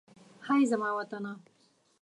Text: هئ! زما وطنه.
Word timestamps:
هئ! 0.47 0.61
زما 0.71 0.89
وطنه. 0.97 1.33